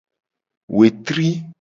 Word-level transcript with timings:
Wetri. 0.77 1.29